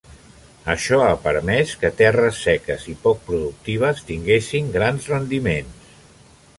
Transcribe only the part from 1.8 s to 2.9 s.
que terres seques